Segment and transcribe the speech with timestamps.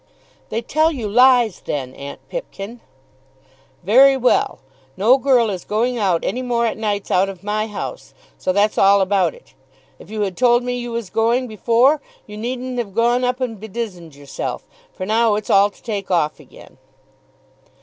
[0.49, 2.79] "They tell you lies then, Aunt Pipkin."
[3.83, 4.57] "Very well.
[4.97, 8.79] No girl is going out any more at nights out of my house; so that's
[8.79, 9.53] all about it.
[9.99, 13.59] If you had told me you was going before, you needn't have gone up and
[13.59, 14.65] bedizened yourself.
[14.91, 16.79] For now it's all to take off again."